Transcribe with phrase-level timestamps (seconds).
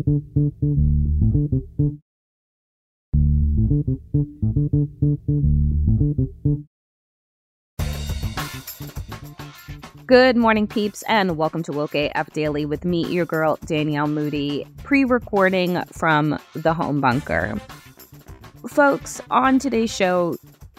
[0.00, 0.08] Good
[10.36, 15.04] morning, peeps, and welcome to Woke AF Daily with me, your girl, Danielle Moody, pre
[15.04, 17.60] recording from the home bunker.
[18.68, 20.34] Folks, on today's show,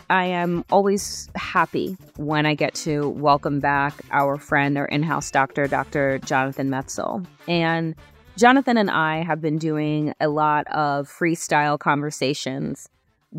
[0.09, 5.29] I am always happy when I get to welcome back our friend, our in house
[5.29, 6.17] doctor, Dr.
[6.19, 7.25] Jonathan Metzl.
[7.47, 7.95] And
[8.41, 12.89] Jonathan and I have been doing a lot of freestyle conversations,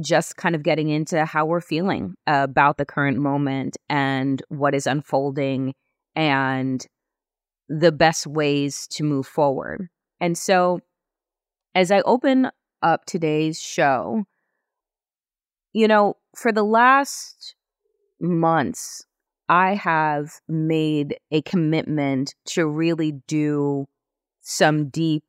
[0.00, 4.86] just kind of getting into how we're feeling about the current moment and what is
[4.86, 5.74] unfolding
[6.14, 6.86] and
[7.68, 9.88] the best ways to move forward.
[10.20, 10.78] And so,
[11.74, 14.22] as I open up today's show,
[15.72, 17.56] you know, for the last
[18.20, 19.04] months,
[19.48, 23.88] I have made a commitment to really do
[24.42, 25.24] some deep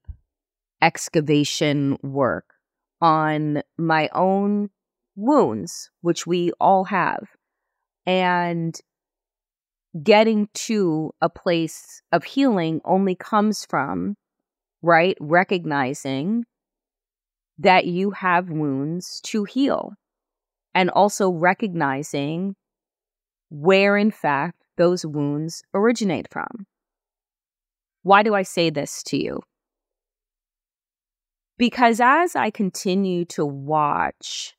[0.81, 2.55] excavation work
[2.99, 4.69] on my own
[5.15, 7.29] wounds, which we all have,
[8.05, 8.79] and
[10.01, 14.17] getting to a place of healing only comes from,
[14.81, 16.43] right, recognizing
[17.59, 19.93] that you have wounds to heal
[20.73, 22.55] and also recognizing
[23.49, 26.65] where, in fact, those wounds originate from.
[28.03, 29.41] Why do I say this to you?
[31.57, 34.55] Because as I continue to watch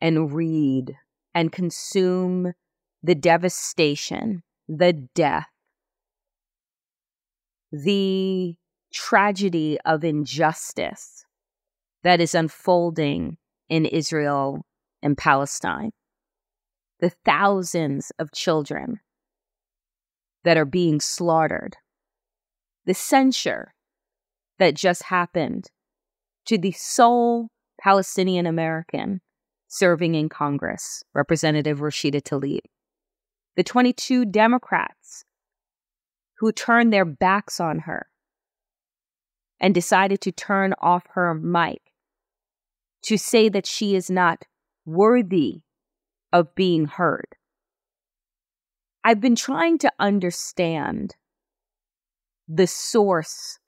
[0.00, 0.94] and read
[1.34, 2.52] and consume
[3.02, 5.48] the devastation, the death,
[7.72, 8.54] the
[8.92, 11.24] tragedy of injustice
[12.04, 13.36] that is unfolding
[13.68, 14.64] in Israel
[15.02, 15.90] and Palestine,
[17.00, 19.00] the thousands of children
[20.44, 21.76] that are being slaughtered,
[22.86, 23.74] the censure
[24.58, 25.70] that just happened
[26.46, 27.48] to the sole
[27.80, 29.20] Palestinian American
[29.68, 32.60] serving in Congress, Representative Rashida Tlaib.
[33.56, 35.24] The 22 Democrats
[36.38, 38.06] who turned their backs on her
[39.60, 41.80] and decided to turn off her mic
[43.02, 44.44] to say that she is not
[44.84, 45.60] worthy
[46.32, 47.36] of being heard.
[49.04, 51.14] I've been trying to understand
[52.48, 53.58] the source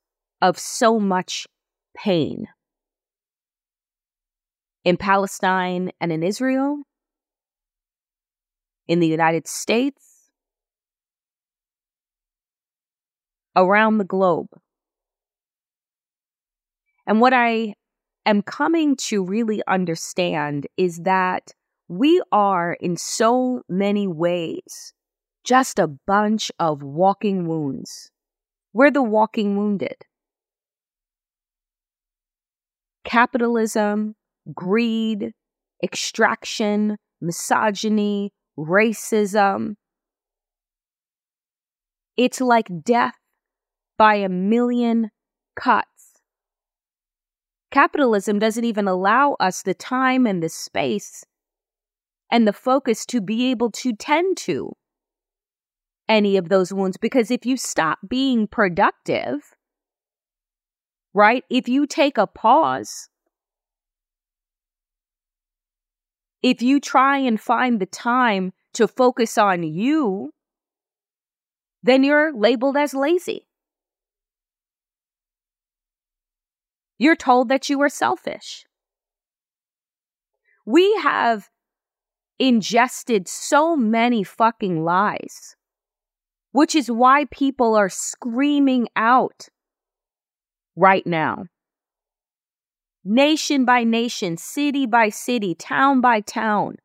[0.42, 1.46] of so much
[1.96, 2.46] pain
[4.84, 6.82] in Palestine and in Israel,
[8.86, 10.30] in the United States,
[13.56, 14.48] around the globe.
[17.06, 17.74] And what I
[18.26, 21.52] am coming to really understand is that
[21.88, 24.92] we are, in so many ways,
[25.44, 28.10] just a bunch of walking wounds.
[28.76, 29.96] We're the walking wounded.
[33.04, 34.16] Capitalism,
[34.52, 35.32] greed,
[35.82, 39.76] extraction, misogyny, racism.
[42.18, 43.14] It's like death
[43.96, 45.10] by a million
[45.58, 46.20] cuts.
[47.70, 51.24] Capitalism doesn't even allow us the time and the space
[52.30, 54.76] and the focus to be able to tend to
[56.08, 59.54] any of those wounds because if you stop being productive,
[61.14, 61.44] right?
[61.50, 63.08] If you take a pause,
[66.42, 70.30] if you try and find the time to focus on you,
[71.82, 73.48] then you're labeled as lazy.
[76.98, 78.64] You're told that you are selfish.
[80.64, 81.48] We have
[82.38, 85.55] ingested so many fucking lies,
[86.56, 89.50] which is why people are screaming out
[90.74, 91.44] right now.
[93.04, 96.76] Nation by nation, city by city, town by town.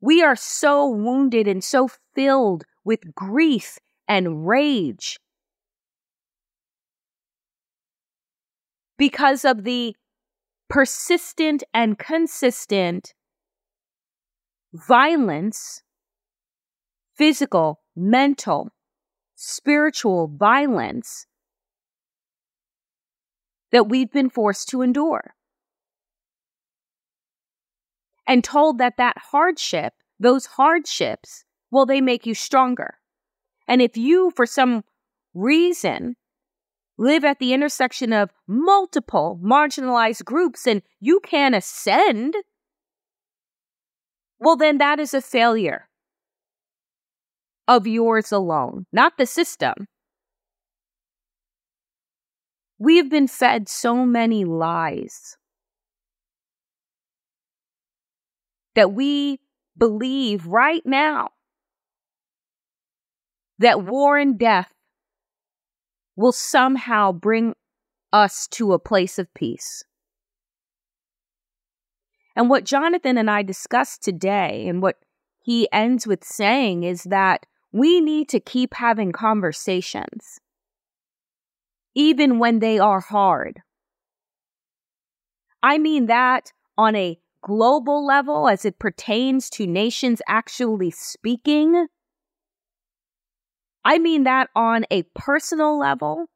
[0.00, 5.18] We are so wounded and so filled with grief and rage
[8.96, 9.96] because of the
[10.68, 13.14] persistent and consistent
[14.72, 15.82] violence,
[17.14, 18.70] physical, mental,
[19.34, 21.26] spiritual violence
[23.70, 25.34] that we've been forced to endure.
[28.26, 32.98] And told that that hardship, those hardships, well, they make you stronger.
[33.66, 34.84] And if you, for some
[35.34, 36.16] reason,
[36.98, 42.36] live at the intersection of multiple marginalized groups and you can ascend,
[44.42, 45.88] well, then that is a failure
[47.68, 49.86] of yours alone, not the system.
[52.76, 55.36] We have been fed so many lies
[58.74, 59.38] that we
[59.78, 61.28] believe right now
[63.60, 64.72] that war and death
[66.16, 67.54] will somehow bring
[68.12, 69.84] us to a place of peace.
[72.34, 74.96] And what Jonathan and I discussed today, and what
[75.40, 80.40] he ends with saying, is that we need to keep having conversations,
[81.94, 83.60] even when they are hard.
[85.62, 91.86] I mean that on a global level as it pertains to nations actually speaking.
[93.84, 96.26] I mean that on a personal level.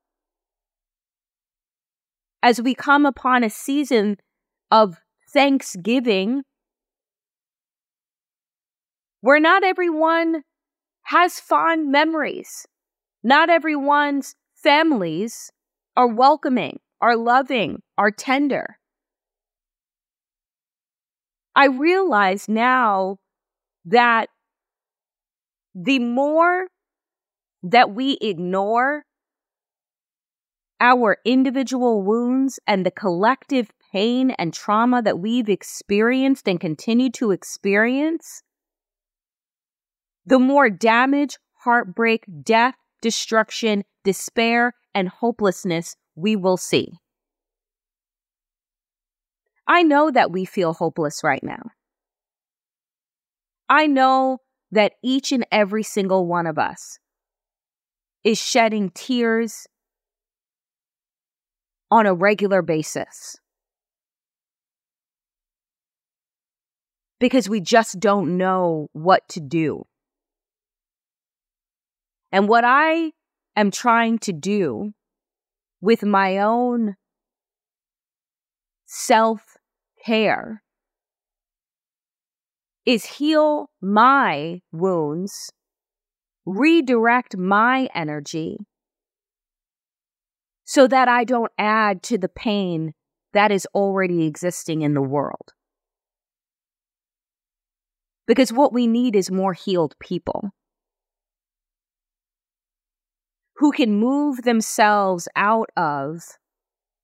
[2.42, 4.18] As we come upon a season
[4.70, 6.42] of Thanksgiving,
[9.20, 10.42] where not everyone
[11.04, 12.66] has fond memories.
[13.22, 15.50] Not everyone's families
[15.96, 18.78] are welcoming, are loving, are tender.
[21.54, 23.16] I realize now
[23.84, 24.28] that
[25.74, 26.66] the more
[27.62, 29.04] that we ignore
[30.80, 37.30] our individual wounds and the collective pain and trauma that we've experienced and continue to
[37.30, 38.42] experience,
[40.26, 46.92] the more damage, heartbreak, death, destruction, despair, and hopelessness we will see.
[49.66, 51.70] I know that we feel hopeless right now.
[53.70, 54.40] I know
[54.72, 56.98] that each and every single one of us
[58.24, 59.66] is shedding tears
[61.90, 63.38] on a regular basis.
[67.18, 69.86] Because we just don't know what to do.
[72.30, 73.12] And what I
[73.54, 74.92] am trying to do
[75.80, 76.96] with my own
[78.84, 79.56] self
[80.04, 80.62] care
[82.84, 85.50] is heal my wounds,
[86.44, 88.58] redirect my energy
[90.64, 92.92] so that I don't add to the pain
[93.32, 95.52] that is already existing in the world.
[98.26, 100.50] Because what we need is more healed people
[103.56, 106.22] who can move themselves out of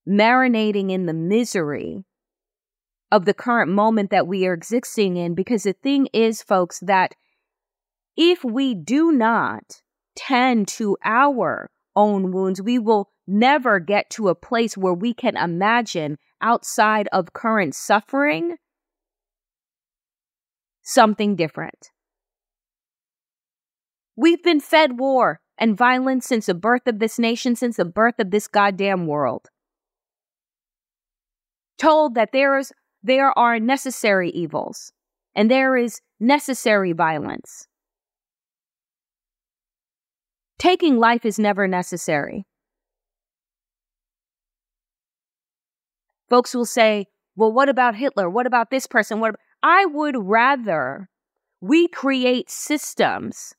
[0.08, 2.04] marinating in the misery
[3.10, 5.34] of the current moment that we are existing in.
[5.34, 7.14] Because the thing is, folks, that
[8.16, 9.82] if we do not
[10.16, 15.36] tend to our own wounds, we will never get to a place where we can
[15.36, 18.56] imagine outside of current suffering
[20.82, 21.90] something different.
[24.16, 28.18] We've been fed war and violence since the birth of this nation, since the birth
[28.18, 29.48] of this goddamn world.
[31.78, 32.72] Told that there is
[33.02, 34.92] there are necessary evils
[35.34, 37.66] and there is necessary violence.
[40.58, 42.44] Taking life is never necessary.
[46.28, 48.30] Folks will say, well, what about Hitler?
[48.30, 49.18] What about this person?
[49.18, 51.08] What I would rather
[51.60, 53.54] we create systems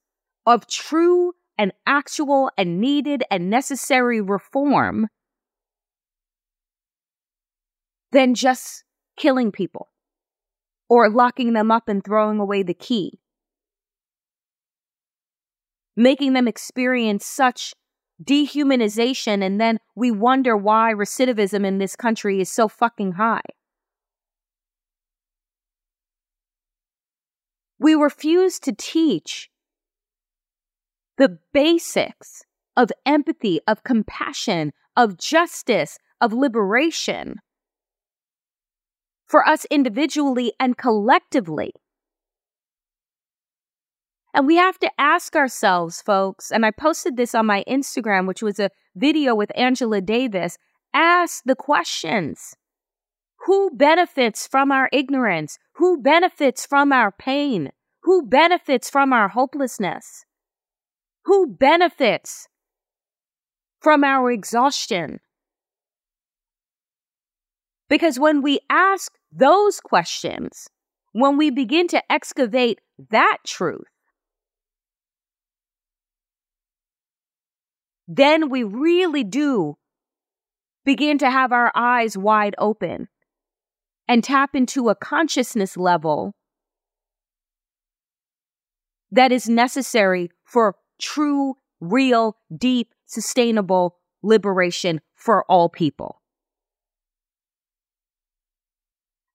[0.45, 5.07] of true and actual and needed and necessary reform
[8.12, 8.83] than just
[9.15, 9.89] killing people
[10.89, 13.19] or locking them up and throwing away the key.
[15.95, 17.74] Making them experience such
[18.24, 23.41] dehumanization, and then we wonder why recidivism in this country is so fucking high.
[27.80, 29.50] We refuse to teach
[31.18, 32.44] the basics
[32.75, 37.36] of empathy, of compassion, of justice, of liberation
[39.34, 41.74] for us individually and collectively.
[44.34, 48.42] And we have to ask ourselves, folks, and I posted this on my Instagram, which
[48.42, 50.58] was a video with Angela Davis.
[50.94, 52.56] Ask the questions.
[53.45, 55.59] Who benefits from our ignorance?
[55.73, 57.71] Who benefits from our pain?
[58.03, 60.23] Who benefits from our hopelessness?
[61.25, 62.47] Who benefits
[63.81, 65.19] from our exhaustion?
[67.89, 70.69] Because when we ask those questions,
[71.12, 73.88] when we begin to excavate that truth,
[78.07, 79.75] then we really do
[80.85, 83.09] begin to have our eyes wide open
[84.07, 86.33] and tap into a consciousness level
[89.12, 96.22] that is necessary for true, real, deep, sustainable liberation for all people.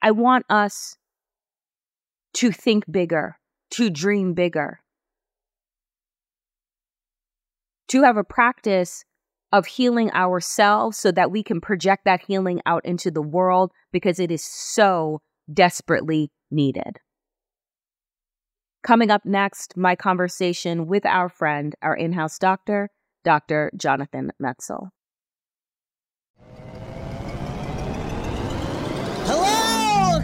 [0.03, 0.97] I want us
[2.35, 3.39] to think bigger,
[3.73, 4.81] to dream bigger,
[7.89, 9.05] to have a practice
[9.53, 14.19] of healing ourselves so that we can project that healing out into the world because
[14.19, 15.21] it is so
[15.53, 16.99] desperately needed.
[18.83, 22.91] Coming up next, my conversation with our friend, our in house doctor,
[23.25, 23.71] Dr.
[23.77, 24.91] Jonathan Metzl.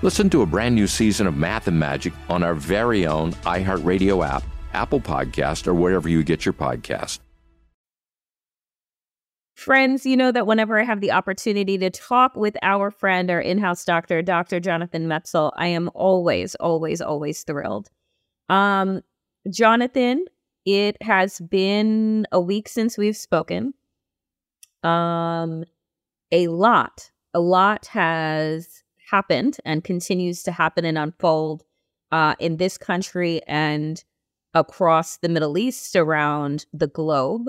[0.00, 4.24] Listen to a brand new season of Math and Magic on our very own iHeartRadio
[4.24, 7.18] app, Apple Podcast, or wherever you get your podcast.
[9.56, 13.40] Friends, you know that whenever I have the opportunity to talk with our friend, our
[13.40, 14.60] in house doctor, Dr.
[14.60, 17.90] Jonathan Metzl, I am always, always, always thrilled.
[18.48, 19.02] Um,
[19.50, 20.26] Jonathan,
[20.64, 23.74] it has been a week since we've spoken.
[24.84, 25.64] Um,
[26.30, 31.64] a lot, a lot has happened and continues to happen and unfold
[32.12, 34.04] uh, in this country and
[34.54, 37.42] across the Middle East, around the globe.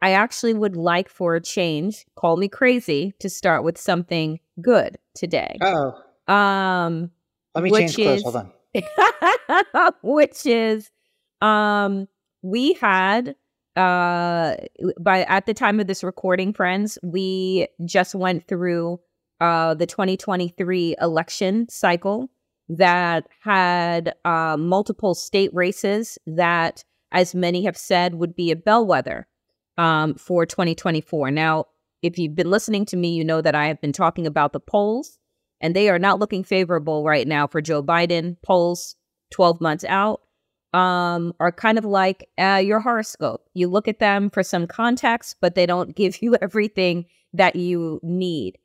[0.00, 4.98] I actually would like for a change, call me crazy, to start with something good
[5.14, 5.56] today.
[5.62, 5.94] Oh.
[6.32, 7.10] Um
[7.54, 8.18] Let me change clothes.
[8.18, 9.92] Is, Hold on.
[10.02, 10.90] which is
[11.40, 12.08] um
[12.42, 13.36] we had
[13.76, 14.56] uh
[15.00, 18.98] by at the time of this recording friends, we just went through
[19.42, 22.30] uh the 2023 election cycle
[22.68, 29.26] that had uh, multiple state races that as many have said would be a bellwether
[29.78, 31.30] um, for 2024.
[31.30, 31.66] Now,
[32.02, 34.60] if you've been listening to me, you know that I have been talking about the
[34.60, 35.18] polls,
[35.60, 38.36] and they are not looking favorable right now for Joe Biden.
[38.42, 38.96] Polls
[39.30, 40.22] 12 months out
[40.72, 43.48] um, are kind of like uh, your horoscope.
[43.54, 48.00] You look at them for some context, but they don't give you everything that you
[48.02, 48.58] need.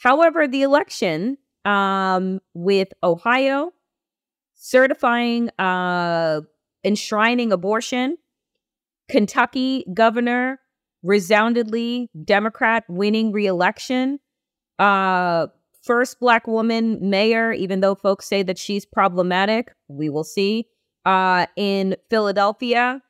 [0.00, 3.72] However, the election um, with Ohio
[4.54, 6.40] certifying, uh,
[6.84, 8.16] enshrining abortion
[9.10, 10.60] Kentucky governor,
[11.02, 14.20] resoundingly Democrat winning reelection.
[14.78, 15.48] Uh,
[15.82, 20.66] first black woman mayor, even though folks say that she's problematic, we will see.
[21.04, 23.02] Uh, in Philadelphia,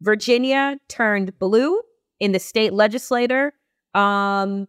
[0.00, 1.80] Virginia turned blue
[2.20, 3.52] in the state legislature.
[3.94, 4.68] Um,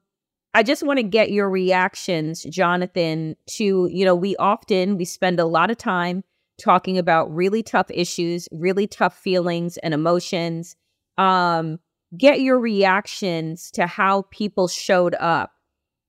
[0.53, 5.39] I just want to get your reactions, Jonathan, to, you know, we often we spend
[5.39, 6.23] a lot of time
[6.59, 10.75] talking about really tough issues, really tough feelings and emotions.
[11.17, 11.79] Um,
[12.17, 15.51] get your reactions to how people showed up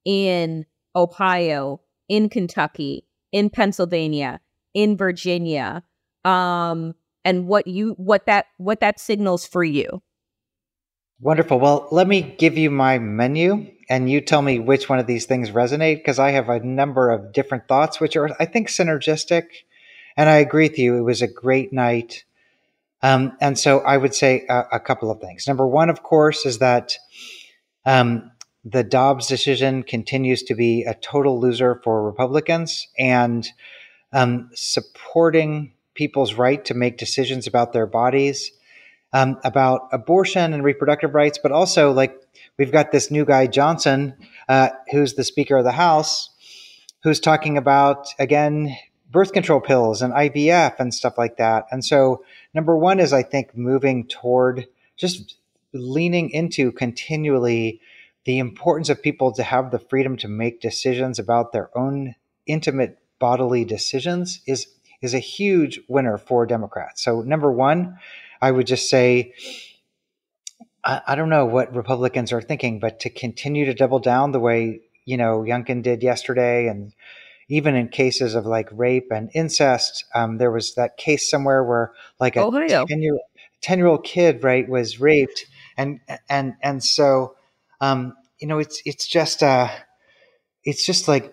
[0.04, 0.64] in
[0.96, 4.40] Ohio, in Kentucky, in Pennsylvania,
[4.74, 5.82] in Virginia,
[6.24, 10.02] um, and what you what that what that signals for you.
[11.20, 11.58] Wonderful.
[11.58, 15.26] Well, let me give you my menu and you tell me which one of these
[15.26, 19.44] things resonate because I have a number of different thoughts, which are, I think, synergistic
[20.18, 20.96] and I agree with you.
[20.96, 22.24] It was a great night.
[23.02, 25.46] Um, and so I would say a, a, couple of things.
[25.46, 26.98] Number one, of course, is that
[27.86, 28.32] um,
[28.64, 33.46] the Dobbs decision continues to be a total loser for Republicans and
[34.12, 38.50] um, supporting people's right to make decisions about their bodies,
[39.12, 42.20] um, about abortion and reproductive rights, but also like
[42.58, 44.14] we've got this new guy, Johnson,
[44.48, 46.30] uh, who's the Speaker of the House,
[47.02, 48.76] who's talking about, again,
[49.10, 51.66] birth control pills and IVF and stuff like that.
[51.70, 54.66] And so, number one is I think moving toward
[54.96, 55.36] just
[55.72, 57.80] leaning into continually
[58.24, 62.14] the importance of people to have the freedom to make decisions about their own
[62.46, 64.66] intimate bodily decisions is
[65.00, 67.04] is a huge winner for Democrats.
[67.04, 67.98] So number one,
[68.40, 69.34] I would just say
[70.84, 74.40] I, I don't know what Republicans are thinking, but to continue to double down the
[74.40, 76.92] way you know Youngkin did yesterday and
[77.48, 80.04] even in cases of like rape and incest.
[80.14, 82.84] Um, there was that case somewhere where like a Ohio.
[82.86, 83.18] 10 year,
[83.62, 85.46] 10 year old kid, right, was raped.
[85.76, 87.36] And, and, and so,
[87.80, 89.68] um, you know, it's, it's just, uh,
[90.64, 91.32] it's just like,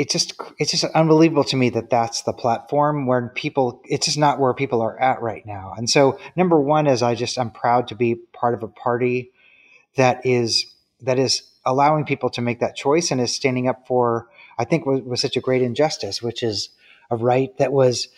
[0.00, 4.18] it's just, it's just unbelievable to me that that's the platform where people, it's just
[4.18, 5.74] not where people are at right now.
[5.76, 9.30] And so number one is I just, I'm proud to be part of a party
[9.96, 14.28] that is, that is allowing people to make that choice and is standing up for
[14.60, 16.68] I think was, was such a great injustice, which is
[17.10, 18.08] a right that was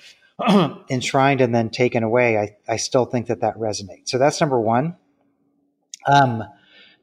[0.90, 2.36] enshrined and then taken away.
[2.36, 4.08] I, I still think that that resonates.
[4.08, 4.96] So that's number one.
[6.04, 6.42] Um,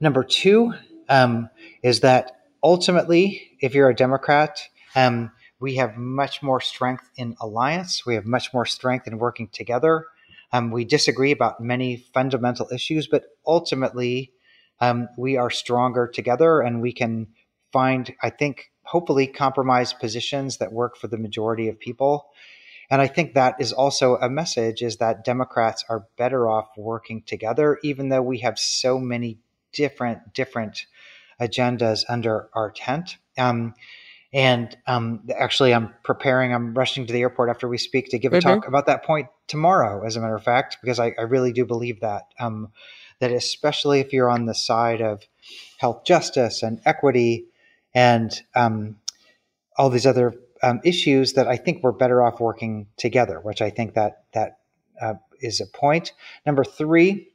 [0.02, 0.74] number two
[1.08, 1.50] um,
[1.82, 4.62] is that ultimately, if you're a Democrat,
[4.96, 8.06] um, we have much more strength in alliance.
[8.06, 10.06] We have much more strength in working together.
[10.52, 14.32] Um, we disagree about many fundamental issues, but ultimately,
[14.80, 17.28] um, we are stronger together and we can
[17.72, 22.30] find, I think, hopefully compromise positions that work for the majority of people.
[22.90, 27.22] And I think that is also a message is that Democrats are better off working
[27.22, 29.38] together, even though we have so many
[29.74, 30.88] different, different
[31.40, 33.18] agendas under our tent.
[33.38, 33.74] Um,
[34.32, 38.34] and um, actually, I'm preparing, I'm rushing to the airport after we speak to give
[38.34, 38.48] a mm-hmm.
[38.48, 41.66] talk about that point tomorrow, as a matter of fact, because I, I really do
[41.66, 42.26] believe that.
[42.40, 42.72] Um,
[43.20, 45.24] that especially if you're on the side of
[45.78, 47.48] health justice and equity
[47.94, 48.98] and um,
[49.78, 53.40] all these other um, issues, that I think we're better off working together.
[53.40, 54.60] Which I think that that
[55.02, 56.14] uh, is a point.
[56.46, 57.30] Number three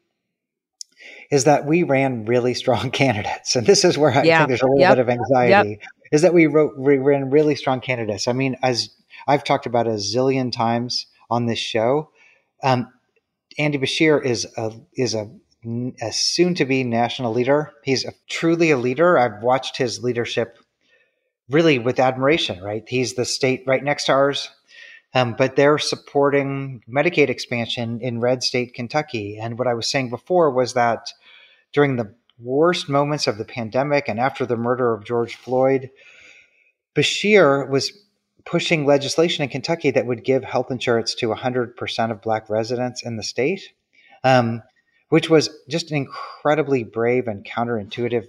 [1.30, 4.38] is that we ran really strong candidates, and this is where I Yeah.
[4.38, 4.90] think there's a little Yep.
[4.96, 5.78] bit of anxiety.
[6.12, 8.28] Is that we wrote we ran really strong candidates.
[8.28, 8.90] I mean, as
[9.26, 12.10] I've talked about a zillion times on this show,
[12.62, 12.92] um,
[13.58, 15.28] Andy Beshear is a is a,
[16.00, 17.72] a soon to be national leader.
[17.84, 19.18] He's a, truly a leader.
[19.18, 20.58] I've watched his leadership
[21.48, 22.62] really with admiration.
[22.62, 24.50] Right, he's the state right next to ours.
[25.14, 29.38] Um, but they're supporting Medicaid expansion in red state Kentucky.
[29.38, 31.12] And what I was saying before was that
[31.72, 35.90] during the worst moments of the pandemic and after the murder of George Floyd,
[36.96, 37.92] Beshear was
[38.44, 43.16] pushing legislation in Kentucky that would give health insurance to 100% of Black residents in
[43.16, 43.72] the state,
[44.22, 44.62] um,
[45.08, 48.26] which was just an incredibly brave and counterintuitive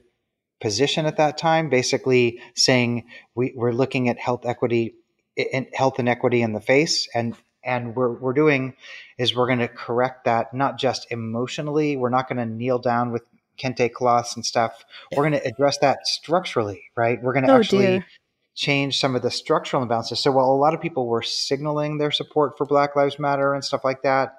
[0.62, 4.96] position at that time, basically saying we, we're looking at health equity
[5.38, 7.08] and health inequity in the face.
[7.14, 8.76] And and we're, we're doing
[9.18, 13.12] is we're going to correct that not just emotionally we're not going to kneel down
[13.12, 13.24] with
[13.58, 14.86] kente cloths and stuff.
[15.16, 17.22] We're going to address that structurally right?
[17.22, 18.06] We're going to Oh, actually dear.
[18.54, 20.18] change some of the structural imbalances.
[20.18, 23.64] So while a lot of people were signaling their support for black lives matter and
[23.64, 24.36] stuff like that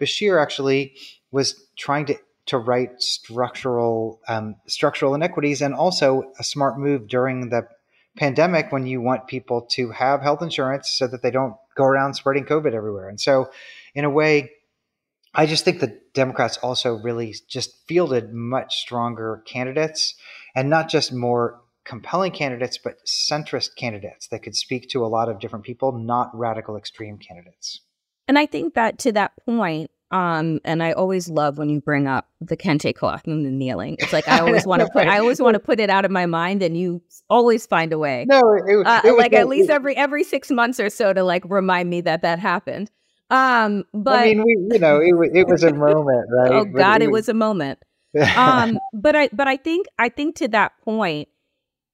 [0.00, 0.94] Beshear actually
[1.30, 7.50] was trying to to right structural um, structural inequities and also a smart move during
[7.50, 7.68] the
[8.16, 12.14] pandemic when you want people to have health insurance so that they don't go around
[12.14, 13.08] spreading COVID everywhere.
[13.08, 13.50] And so,
[13.94, 14.50] in a way,
[15.34, 20.14] I just think the Democrats also really just fielded much stronger candidates
[20.54, 25.28] and not just more compelling candidates, but centrist candidates that could speak to a lot
[25.28, 27.80] of different people, not radical extreme candidates.
[28.28, 32.06] And I think that to that point, um, and I always love when you bring
[32.06, 33.96] up the kente cloth and the kneeling.
[33.98, 36.10] It's like I always want to put, I always want to put it out of
[36.10, 38.26] my mind, and you always find a way.
[38.28, 41.24] No, it, uh, it was like at least every every six months or so to
[41.24, 42.90] like remind me that that happened.
[43.30, 46.52] Um, but I mean, we, you know, it, it was a moment, right?
[46.52, 47.78] oh God, it was a moment.
[48.36, 51.28] um, but I but I think I think to that point,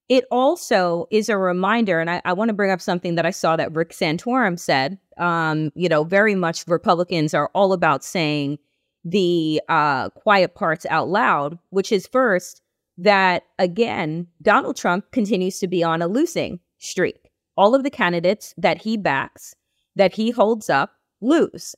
[0.08, 3.30] it also is a reminder, and I, I want to bring up something that I
[3.30, 4.98] saw that Rick Santorum said.
[5.18, 8.58] Um, you know, very much Republicans are all about saying
[9.04, 12.62] the uh, quiet parts out loud, which is first
[12.96, 17.30] that again, Donald Trump continues to be on a losing streak.
[17.56, 19.54] All of the candidates that he backs,
[19.94, 21.74] that he holds up, lose.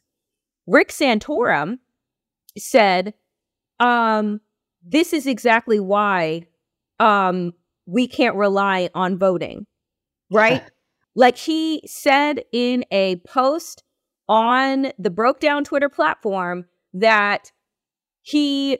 [0.66, 1.78] Rick Santorum
[2.56, 3.14] said,
[3.80, 4.40] um,
[4.84, 6.46] this is exactly why
[7.00, 7.54] um,
[7.90, 9.66] we can't rely on voting,
[10.30, 10.62] right?
[11.14, 13.82] like he said in a post
[14.28, 17.50] on the Broke Down Twitter platform that
[18.22, 18.78] he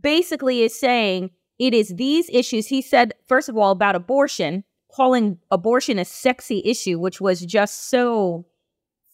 [0.00, 2.68] basically is saying it is these issues.
[2.68, 4.62] He said, first of all, about abortion,
[4.94, 8.46] calling abortion a sexy issue, which was just so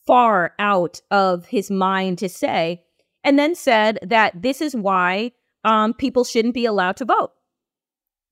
[0.07, 2.83] far out of his mind to say,
[3.23, 5.33] and then said that this is why
[5.65, 7.33] um, people shouldn't be allowed to vote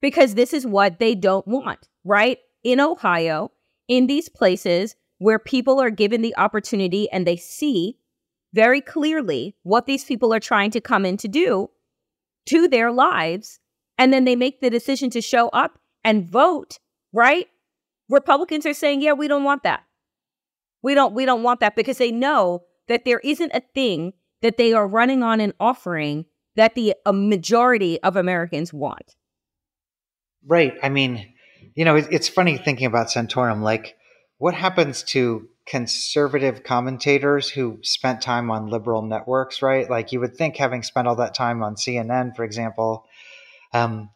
[0.02, 2.38] because this is what they don't want, right?
[2.62, 3.52] In Ohio,
[3.88, 7.96] in these places where people are given the opportunity and they see
[8.52, 11.70] very clearly what these people are trying to come in to do
[12.46, 13.60] to their lives,
[13.96, 16.80] and then they make the decision to show up and vote,
[17.12, 17.46] right?
[18.08, 19.84] Republicans are saying, yeah, we don't want that.
[20.82, 24.12] We don't we don't want that because they know that there isn't a thing
[24.42, 29.14] that they are running on and offering that the a majority of Americans want.
[30.46, 30.74] Right.
[30.82, 31.34] I mean,
[31.74, 33.62] you know, it, it's funny thinking about Santorum.
[33.62, 33.96] Like,
[34.38, 39.88] what happens to conservative commentators who spent time on liberal networks, right?
[39.88, 43.06] Like, you would think having spent all that time on CNN, for example,
[43.72, 44.10] um,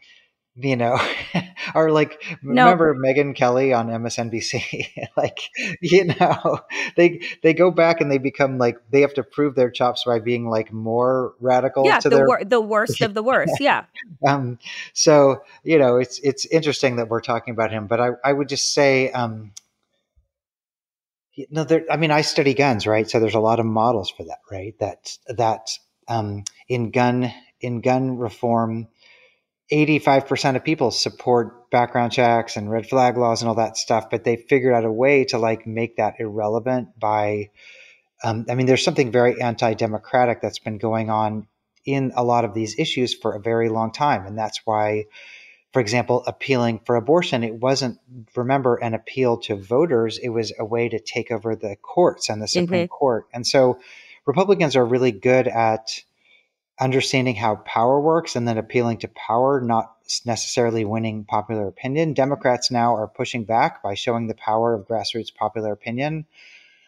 [0.56, 0.98] you know,
[1.74, 2.64] or like No.
[2.64, 5.08] remember Megyn Kelly on MSNBC?
[5.16, 5.38] like,
[5.80, 6.60] you know,
[6.96, 10.18] they they go back and they become like they have to prove their chops by
[10.18, 13.60] being like more radical yeah, to the their wor- the worst of the worst.
[13.60, 13.84] Yeah.
[14.26, 14.58] um,
[14.94, 18.48] so you know, it's it's interesting that we're talking about him, but I, I would
[18.48, 19.52] just say, um,
[21.34, 21.84] you know, there.
[21.90, 23.08] I mean, I study guns, right?
[23.08, 24.74] So there's a lot of models for that, right?
[24.80, 25.68] That that
[26.08, 28.88] um, in gun in gun reform,
[29.70, 33.76] eighty five percent of people support background checks and red flag laws and all that
[33.76, 37.50] stuff, but they figured out a way to like make that irrelevant by.
[38.24, 41.48] Um, I mean, there's something very anti-democratic that's been going on
[41.84, 44.26] in a lot of these issues for a very long time.
[44.26, 45.04] And that's why,
[45.72, 47.98] for example, appealing for abortion, it wasn't,
[48.34, 50.16] remember, an appeal to voters.
[50.18, 52.90] It was a way to take over the courts and the Supreme Mhm.
[52.90, 53.26] Court.
[53.34, 53.78] And so
[54.24, 56.02] Republicans are really good at
[56.78, 62.12] understanding how power works and then appealing to power, not necessarily winning popular opinion.
[62.12, 66.26] Democrats now are pushing back by showing the power of grassroots popular opinion.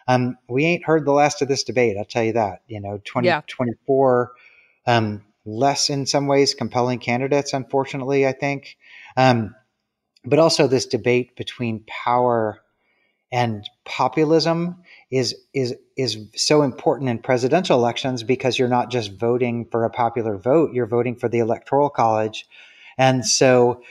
[0.07, 2.62] Um, we ain't heard the last of this debate, I'll tell you that.
[2.66, 4.33] You know, 2024,
[4.87, 4.96] yeah.
[4.96, 8.77] um, less in some ways compelling candidates, unfortunately, I think.
[9.16, 9.55] Um,
[10.24, 12.61] but also this debate between power
[13.30, 19.66] and populism is is is so important in presidential elections because you're not just voting
[19.70, 22.46] for a popular vote you're voting for the electoral college
[22.96, 23.82] and so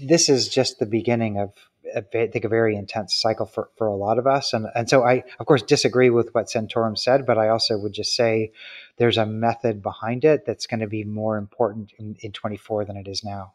[0.00, 1.52] this is just the beginning of
[1.96, 4.52] I think a very intense cycle for, for a lot of us.
[4.52, 7.92] And, and so I, of course, disagree with what Santorum said, but I also would
[7.92, 8.52] just say
[8.98, 12.96] there's a method behind it that's going to be more important in, in 24 than
[12.96, 13.54] it is now.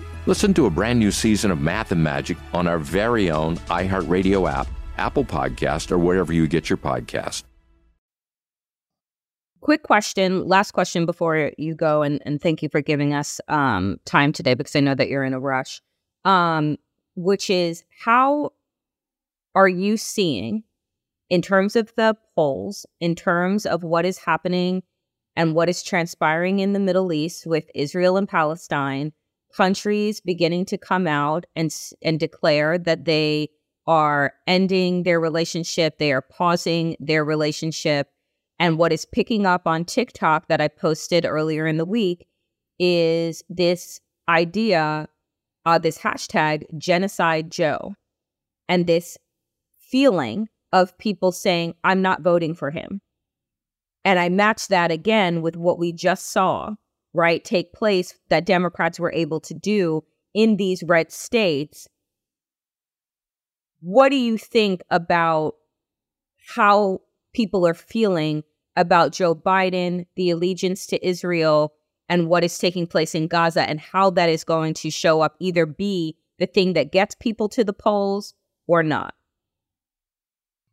[0.27, 4.47] Listen to a brand new season of Math and Magic on our very own iHeartRadio
[4.47, 7.43] app, Apple Podcast, or wherever you get your podcast.
[9.61, 13.99] Quick question, last question before you go, and, and thank you for giving us um,
[14.05, 15.81] time today because I know that you're in a rush.
[16.23, 16.77] Um,
[17.15, 18.51] which is how
[19.55, 20.63] are you seeing
[21.31, 24.83] in terms of the polls, in terms of what is happening
[25.35, 29.13] and what is transpiring in the Middle East with Israel and Palestine?
[29.53, 33.49] Countries beginning to come out and and declare that they
[33.87, 38.09] are ending their relationship, they are pausing their relationship.
[38.59, 42.27] And what is picking up on TikTok that I posted earlier in the week
[42.79, 45.07] is this idea,
[45.65, 47.95] uh, this hashtag genocide Joe,
[48.69, 49.17] and this
[49.79, 53.01] feeling of people saying, I'm not voting for him.
[54.05, 56.75] And I match that again with what we just saw
[57.13, 61.87] right, take place that Democrats were able to do in these red states.
[63.81, 65.55] What do you think about
[66.55, 67.01] how
[67.33, 68.43] people are feeling
[68.75, 71.73] about Joe Biden, the allegiance to Israel,
[72.07, 75.35] and what is taking place in Gaza, and how that is going to show up
[75.39, 78.33] either be the thing that gets people to the polls
[78.67, 79.13] or not?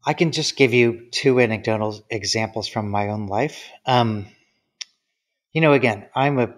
[0.05, 3.65] I can just give you two anecdotal examples from my own life.
[3.85, 4.27] Um,
[5.53, 6.55] you know, again, I'm a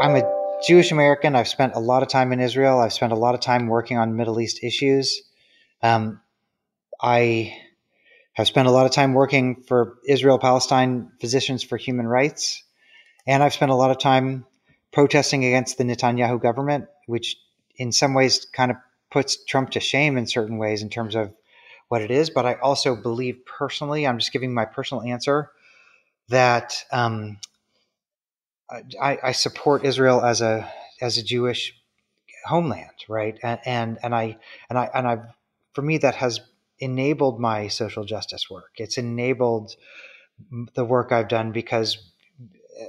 [0.00, 0.22] I'm a
[0.66, 1.34] Jewish American.
[1.34, 2.78] I've spent a lot of time in Israel.
[2.78, 5.22] I've spent a lot of time working on Middle East issues.
[5.82, 6.20] Um,
[7.00, 7.56] I
[8.34, 12.62] have spent a lot of time working for Israel Palestine Physicians for Human Rights.
[13.26, 14.46] And I've spent a lot of time
[14.92, 17.36] protesting against the Netanyahu government, which
[17.76, 18.76] in some ways kind of
[19.10, 21.32] puts Trump to shame in certain ways in terms of
[21.88, 22.30] what it is.
[22.30, 25.50] But I also believe personally, I'm just giving my personal answer,
[26.28, 27.38] that um,
[29.00, 31.74] I, I, support Israel as a as a Jewish
[32.44, 33.38] homeland, right?
[33.42, 34.38] And, and and I
[34.68, 35.18] and I and I
[35.72, 36.40] for me that has
[36.78, 38.72] enabled my social justice work.
[38.76, 39.74] It's enabled
[40.74, 41.98] the work I've done because,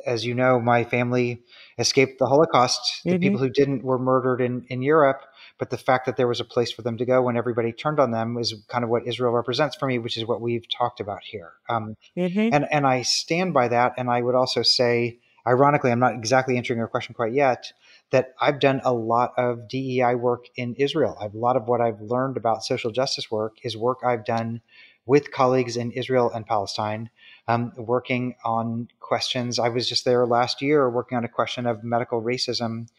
[0.10, 1.43] as you know, my family
[1.78, 2.82] escaped the Holocaust.
[2.82, 3.10] Mm-hmm.
[3.12, 5.22] The people who didn't were murdered in in Europe.
[5.58, 8.00] But the fact that there was a place for them to go when everybody turned
[8.00, 11.02] on them is kind of what Israel represents for me, which is what we've talked
[11.02, 11.52] about here.
[11.67, 12.54] Um, mm-hmm.
[12.54, 13.93] And and I stand by that.
[13.98, 17.72] And I would also say ironically, I'm not exactly answering your question quite yet,
[18.12, 21.17] that I've done a lot of DEI work in Israel.
[21.19, 24.62] I've, a lot of what I've learned about social justice work is work I've done
[25.06, 27.10] with colleagues in Israel and Palestine,
[27.49, 29.57] um, working on questions.
[29.57, 32.89] I was just there last year working on a question of medical racism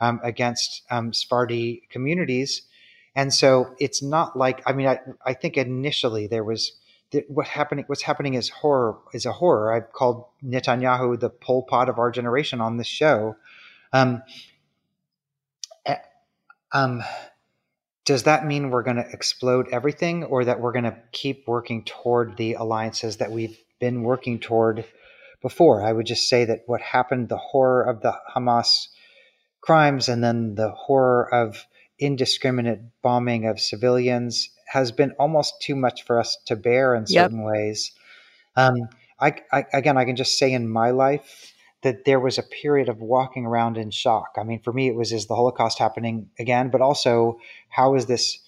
[0.00, 1.12] um, against um,
[1.90, 2.62] communities.
[3.14, 6.72] And so it's not like, I mean, I, I think initially there was
[7.28, 9.72] what happening what's happening is horror is a horror.
[9.74, 13.36] I've called Netanyahu the Pol Pot of our generation on this show.
[13.92, 14.22] Um,
[15.84, 15.96] eh,
[16.72, 17.02] um,
[18.06, 21.84] does that mean we're going to explode everything, or that we're going to keep working
[21.84, 24.84] toward the alliances that we've been working toward
[25.42, 25.84] before?
[25.84, 28.88] I would just say that what happened, the horror of the Hamas
[29.60, 31.66] crimes, and then the horror of
[31.98, 37.38] indiscriminate bombing of civilians has been almost too much for us to bear in certain
[37.38, 37.46] yep.
[37.46, 37.92] ways.
[38.56, 38.88] Um,
[39.20, 42.88] I, I, again, I can just say in my life that there was a period
[42.88, 44.34] of walking around in shock.
[44.36, 47.38] I mean, for me, it was is the Holocaust happening again, but also
[47.68, 48.40] how is this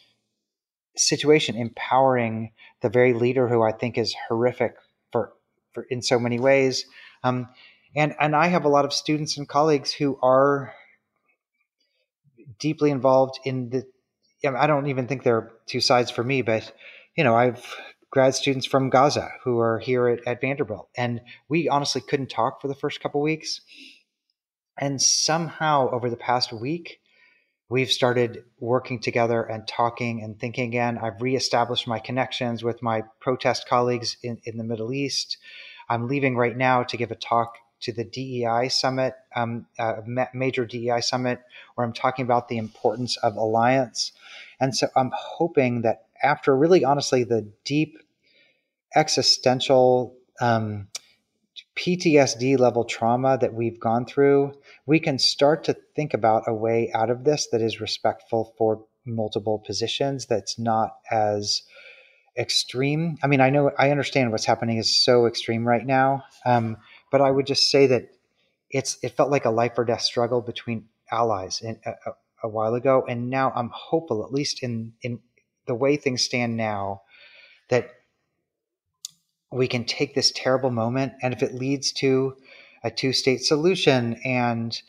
[0.97, 4.75] situation empowering the very leader who I think is horrific
[5.73, 6.87] for, in so many ways.
[7.23, 7.49] Um,
[7.95, 10.73] and and I have a lot of students and colleagues who are
[12.59, 13.85] deeply involved in the
[14.45, 16.73] I don't even think there are two sides for me, but
[17.17, 17.77] you know, I've
[18.11, 22.61] grad students from Gaza who are here at, at Vanderbilt, and we honestly couldn't talk
[22.61, 23.61] for the first couple weeks.
[24.79, 27.00] And somehow, over the past week,
[27.71, 30.99] we've started working together and talking and thinking again.
[30.99, 35.39] I've reestablished my connections with my protest colleagues in, in the Middle East.
[35.89, 40.03] I'm leaving right now to give a talk to the DEI summit, um, uh,
[40.35, 41.41] major DEI summit,
[41.75, 44.13] where I'm talking about the importance of alliance.
[44.61, 47.99] And so I'm hoping that after really honestly the deep
[48.95, 50.89] existential um,
[51.81, 54.53] PTSD level trauma that we've gone through,
[54.87, 58.85] we can start to think about a way out of this that is respectful for
[59.07, 61.63] multiple positions, that's not as
[62.37, 63.17] extreme.
[63.23, 66.25] I mean, I know I understand what's happening is so extreme right now.
[66.45, 66.77] Um,
[67.11, 68.11] but I would just say that
[68.71, 71.93] it's it felt like a life or death struggle between allies in, a,
[72.45, 75.21] a while ago, and now I'm hopeful, at least in in
[75.67, 77.03] the way things stand now,
[77.69, 77.91] that
[79.51, 82.37] we can take this terrible moment, and if it leads to
[82.83, 84.81] a two state solution and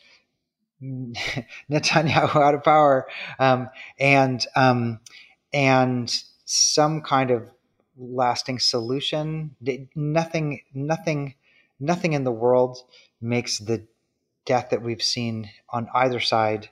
[0.82, 3.06] Netanyahu out of power,
[3.38, 5.00] um, and um,
[5.52, 6.12] and
[6.44, 7.48] some kind of
[7.96, 9.54] lasting solution.
[9.94, 11.34] Nothing, nothing
[11.78, 12.78] nothing in the world
[13.20, 13.86] makes the
[14.44, 16.68] death that we've seen on either side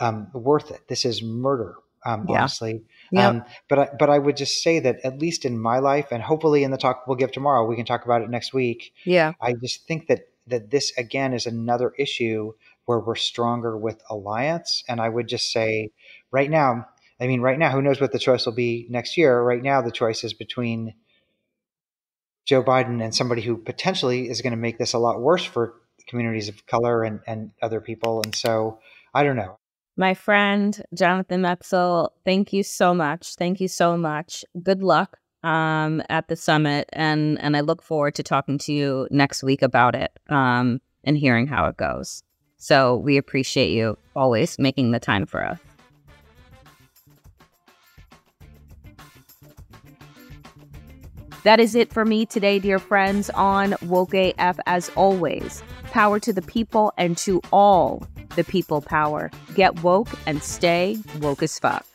[0.00, 0.86] um, worth it.
[0.88, 1.76] This is murder,
[2.08, 2.38] um, yeah.
[2.38, 2.82] honestly.
[3.12, 3.24] Yep.
[3.24, 6.22] Um, but I, but I would just say that at least in my life, and
[6.22, 8.92] hopefully in the talk we'll give tomorrow, we can talk about it next week.
[9.04, 12.52] Yeah, I just think that that this again is another issue
[12.86, 14.82] where we're stronger with alliance.
[14.88, 15.90] And I would just say,
[16.30, 16.86] right now,
[17.20, 19.42] I mean, right now, who knows what the choice will be next year?
[19.42, 20.94] Right now, the choice is between
[22.46, 25.74] Joe Biden and somebody who potentially is going to make this a lot worse for
[26.06, 28.22] communities of color and, and other people.
[28.24, 28.78] And so
[29.12, 29.58] I don't know.
[29.98, 33.34] My friend Jonathan Metzl, thank you so much.
[33.34, 34.44] Thank you so much.
[34.62, 39.08] Good luck um, at the summit, and and I look forward to talking to you
[39.10, 42.22] next week about it um, and hearing how it goes.
[42.58, 45.58] So we appreciate you always making the time for us.
[51.42, 55.60] That is it for me today, dear friends, on Woke AF as always.
[55.90, 59.30] Power to the people and to all the people power.
[59.54, 61.86] Get woke and stay woke as fuck.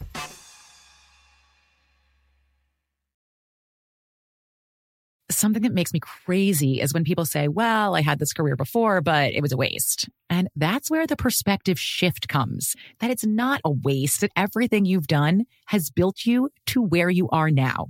[5.31, 9.01] Something that makes me crazy is when people say, well, I had this career before,
[9.01, 10.07] but it was a waste.
[10.29, 15.07] And that's where the perspective shift comes that it's not a waste, that everything you've
[15.07, 17.87] done has built you to where you are now.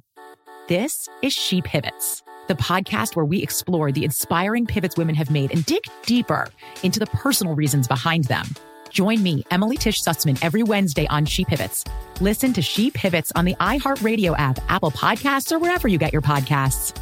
[0.69, 5.51] This is She Pivots, the podcast where we explore the inspiring pivots women have made
[5.51, 6.47] and dig deeper
[6.83, 8.45] into the personal reasons behind them.
[8.89, 11.83] Join me, Emily Tish Sussman, every Wednesday on She Pivots.
[12.21, 16.21] Listen to She Pivots on the iHeartRadio app, Apple Podcasts, or wherever you get your
[16.21, 16.95] podcasts.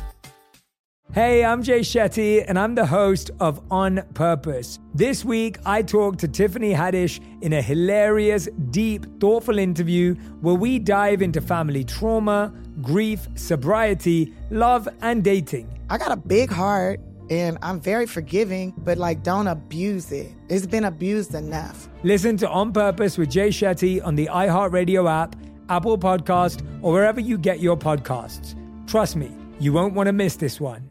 [1.13, 4.79] Hey, I'm Jay Shetty, and I'm the host of On Purpose.
[4.95, 10.79] This week, I talked to Tiffany Haddish in a hilarious, deep, thoughtful interview where we
[10.79, 15.67] dive into family trauma, grief, sobriety, love, and dating.
[15.89, 20.31] I got a big heart and I'm very forgiving, but like don't abuse it.
[20.49, 21.87] It's been abused enough.
[22.03, 25.35] Listen to On Purpose with Jay Shetty on the iHeartRadio app,
[25.69, 28.55] Apple Podcast, or wherever you get your podcasts.
[28.87, 30.89] Trust me, you won't want to miss this one.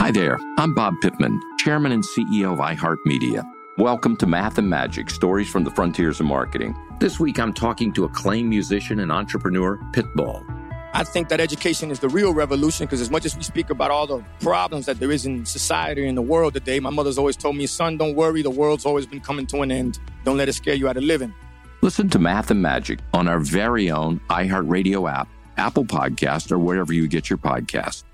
[0.00, 3.48] Hi there, I'm Bob Pittman, Chairman and CEO of iHeartMedia.
[3.78, 6.76] Welcome to Math and Magic Stories from the Frontiers of Marketing.
[6.98, 10.57] This week I'm talking to acclaimed musician and entrepreneur, Pitbull.
[10.94, 13.90] I think that education is the real revolution because as much as we speak about
[13.90, 17.36] all the problems that there is in society and the world today, my mother's always
[17.36, 19.98] told me, son, don't worry, the world's always been coming to an end.
[20.24, 21.34] Don't let it scare you out of living.
[21.82, 25.28] Listen to Math and Magic on our very own iHeartRadio app,
[25.58, 28.04] Apple Podcast, or wherever you get your podcasts.